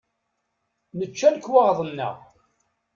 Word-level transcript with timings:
Nečča 0.97 1.29
lekwaɣeḍ-nneɣ. 1.31 2.15